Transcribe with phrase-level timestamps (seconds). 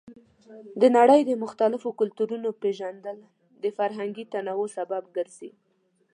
[0.81, 3.17] د نړۍ د مختلفو کلتورونو پیژندل
[3.63, 5.51] د فرهنګي تنوع سبب ګرځي.